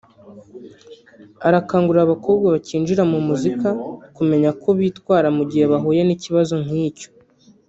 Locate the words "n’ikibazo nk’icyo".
6.03-7.09